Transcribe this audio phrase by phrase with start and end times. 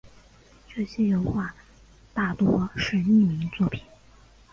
[0.67, 1.53] 这些油画
[2.11, 3.83] 大多是匿名作品。